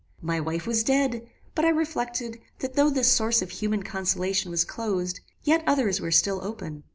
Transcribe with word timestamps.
My 0.23 0.39
wife 0.39 0.65
was 0.65 0.83
dead; 0.83 1.29
but 1.53 1.63
I 1.63 1.69
reflected, 1.69 2.39
that 2.57 2.73
though 2.73 2.89
this 2.89 3.07
source 3.07 3.43
of 3.43 3.51
human 3.51 3.83
consolation 3.83 4.49
was 4.49 4.65
closed, 4.65 5.19
yet 5.43 5.63
others 5.67 6.01
were 6.01 6.09
still 6.09 6.43
open. 6.43 6.81